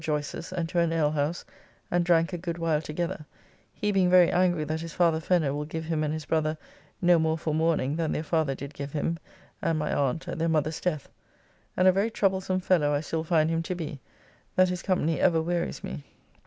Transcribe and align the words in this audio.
Joyce's 0.03 0.51
and 0.51 0.67
to 0.69 0.79
an 0.79 0.91
alehouse, 0.91 1.45
and 1.91 2.03
drank 2.03 2.33
a 2.33 2.37
good 2.39 2.57
while 2.57 2.81
together, 2.81 3.27
he 3.71 3.91
being 3.91 4.09
very 4.09 4.31
angry 4.31 4.63
that 4.63 4.81
his 4.81 4.93
father 4.93 5.19
Fenner 5.19 5.53
will 5.53 5.65
give 5.65 5.85
him 5.85 6.03
and 6.03 6.11
his 6.11 6.25
brother 6.25 6.57
no 7.03 7.19
more 7.19 7.37
for 7.37 7.53
mourning 7.53 7.95
than 7.97 8.11
their 8.11 8.23
father 8.23 8.55
did 8.55 8.73
give 8.73 8.93
him 8.93 9.19
and 9.61 9.77
my 9.77 9.93
aunt 9.93 10.27
at 10.27 10.39
their 10.39 10.49
mother's 10.49 10.81
death, 10.81 11.07
and 11.77 11.87
a 11.87 11.91
very 11.91 12.09
troublesome 12.09 12.61
fellow 12.61 12.91
I 12.91 13.01
still 13.01 13.23
find 13.23 13.51
him 13.51 13.61
to 13.61 13.75
be, 13.75 13.99
that 14.55 14.69
his 14.69 14.81
company 14.81 15.19
ever 15.19 15.39
wearys 15.39 15.83
me. 15.83 16.03